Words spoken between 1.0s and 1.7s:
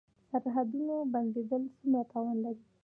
بندیدل